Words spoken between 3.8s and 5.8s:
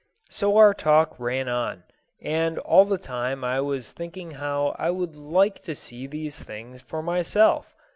thinking how I would like to